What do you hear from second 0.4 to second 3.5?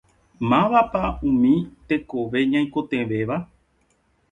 Mávapa umi tekove ñaikotevẽvéva?